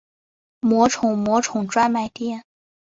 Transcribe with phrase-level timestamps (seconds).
[0.61, 2.43] 魔宠魔宠专卖店